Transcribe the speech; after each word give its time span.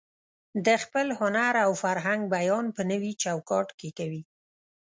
د 0.65 0.67
خپل 0.83 1.07
هنر 1.19 1.53
او 1.65 1.71
فرهنګ 1.83 2.21
بیان 2.35 2.65
په 2.75 2.81
نوي 2.91 3.11
چوکاټ 3.23 3.67
کې 3.79 3.89
کوي. 3.97 4.21